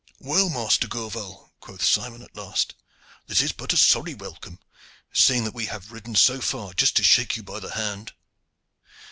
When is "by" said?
7.43-7.59